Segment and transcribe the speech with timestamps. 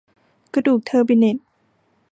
[0.53, 1.37] กระดูกเทอร์บิเนต